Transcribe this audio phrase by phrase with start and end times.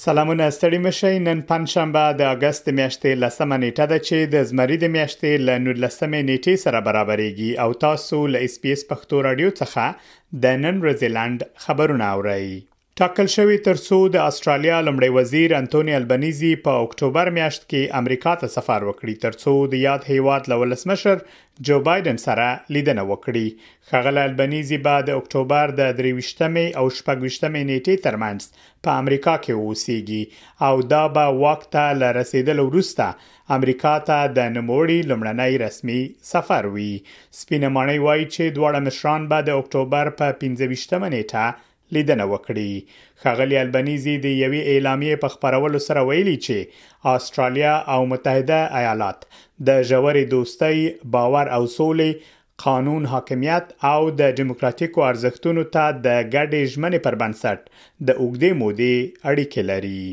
[0.00, 4.90] سلامونه ستړي مشي نن پنځشنبه د اگست میاشتې لسمه نیټه ده چې د زمری د
[4.94, 9.84] میاشتې ل 19مې نیټې سره برابرېږي او تاسو له اس پی اس پښتو رادیو څخه
[10.42, 12.46] د نن رزلند خبرونه اورئ
[13.00, 18.50] ټاکل شوې ترڅو د استرالیا لمړی وزیر انټونی البنيزي په اکتوبر میاشت کې امریکا ته
[18.54, 21.22] سفر وکړي ترڅو د یاد هیواد لولسمشر
[21.68, 23.46] جو بایدن سره لیدنه وکړي
[23.94, 30.86] خغل البنيزي بعد اکتوبر د 23مې او 24مې نیټې ترمنځ په امریکا کې اوسېږي او
[30.92, 33.08] دا به وخت له رسیدلو وروسته
[33.60, 36.00] امریکا ته د نموړي لمړنۍ رسمي
[36.36, 36.90] سفر وي
[37.42, 42.70] سپینمانه وایي چې دواړه مشران بعد اکتوبر په 15مې نیټه لیدنه وکړي
[43.22, 46.56] خغلی البنيزي د یوې اعلامیې په خبرولو سره ویلي چې
[47.16, 49.18] استرالیا او متحده ایالات
[49.70, 50.78] د ژورې دوستۍ
[51.16, 52.10] باور او سولې
[52.66, 57.60] قانون حاکمیت او د دیموکراتیکو ارزښتونو ته د ګډې ژمنې پر بنسټ
[58.06, 58.94] د اوګدې مودې
[59.30, 60.04] اړیکې لري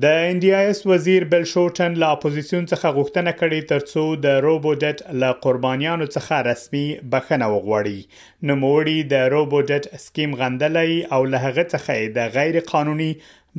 [0.00, 5.02] د ان ډي اس وزیر بل شورټن لا اپوزيشن څخه غوښتنه کړې ترڅو د روبوډټ
[5.20, 6.84] ل قربانيانو څخه رسمي
[7.14, 8.00] بخنه وغوړي
[8.46, 13.12] نو موړي د روبوډټ سکیم غندلې او له هغه څخه د غیر قانوني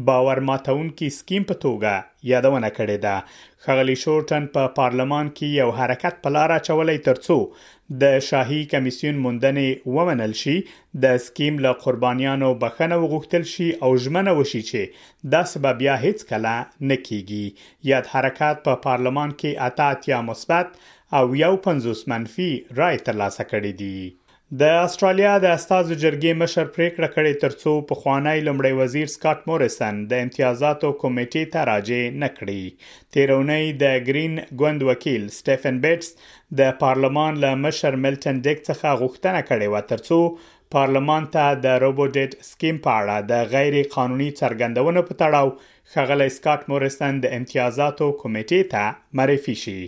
[0.05, 1.91] باور ماتونکي سکیم په توګه
[2.31, 3.15] یادونه کړې ده
[3.65, 7.37] خغلی شورټن په پا پارلمان کې یو حرکت په لار اچولې ترڅو
[8.03, 10.55] د شاهي کمیسیون موندنې ومنل شي
[11.03, 16.25] د سکیم له قربانیانو بخنه وغوښتل شي او ژمنه وشي چې دا سبب بیا هیڅ
[16.33, 16.55] کله
[16.93, 20.75] نکېږي یاد حرکت په پا پارلمان کې اتا اتیا مثبت
[21.21, 24.11] او یو 50 منفي رائے ترلاسه کړې دي
[24.61, 30.01] د استرالیا د استازو جرګې مشر پریکړه کړې ترڅو په خوانی لمړی وزیر سکاټ موريسن
[30.11, 36.13] د امتیازاتو کمیټې ته راجې نکړي تیرونی د گرین ګوند وکیل سټيفن بیټس
[36.61, 40.21] د پارلمان له مشر ملټن ډیک څخه غوښتنه کړې و ترڅو
[40.77, 46.61] پارلمان ته د روبوډیټ سکیم په اړه د غیر قانوني څرګندونو په تړاو خغلی سکاټ
[46.71, 49.79] مورستن د امتیازاتو کمیټې ته معرفي شي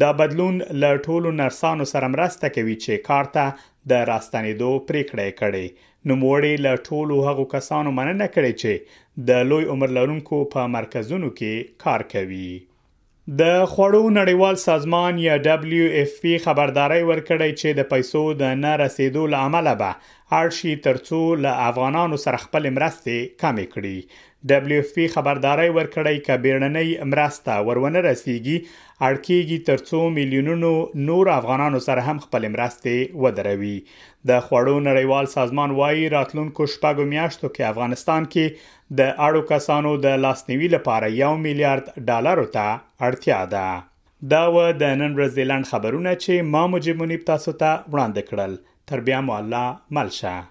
[0.01, 3.47] دا بدلون له ټولو نرسانو سره مرسته کوي چې کارته
[3.89, 5.65] د راستنېدو پریکړه کړې
[6.09, 8.71] نوموړي له ټولو هغو کسانو مننه کړې چې
[9.29, 11.53] د لوی عمر لرونکو په مرکزونو کې
[11.83, 12.49] کار کوي
[13.39, 19.69] د خوړو نړیوال سازمان یا WFP خبرداري ورکړی چې د پیسو د نه رسیدو لامل
[19.81, 19.91] به
[20.37, 26.19] اړ شي ترڅو له افغانانو سره خپل مرستې کمې کړي دبليو اف پی خبرداري ورکړی
[26.27, 28.57] ک بیرنۍ مرسته ورونه رسیدي
[29.07, 30.69] اړکیږي ترڅو میلیونونو
[31.09, 33.73] نور افغانانو سره هم خپل مرستې ودروي
[34.31, 40.23] د خوړو نړیوال سازمان وایي راتلونکو شپږو میاشتو کې افغانستان کې د اړو کسانو د
[40.27, 42.77] لاسنیوي لپاره 1 میلیارډ ډالر ته
[43.09, 43.67] اړتیا ده
[44.35, 49.35] دا و د نن ورځې لاند خبرونه چې ما مجبونی تاسو ته وړاندې کړل tarbiamo
[49.37, 50.49] Allah malsha